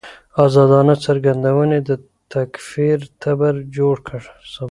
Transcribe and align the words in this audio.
ازادانه 0.45 0.95
څرګندونې 1.05 1.79
د 1.87 1.89
تکفیر 2.33 2.99
تبر 3.21 3.53
جوړ 3.77 3.95
کړ. 4.07 4.21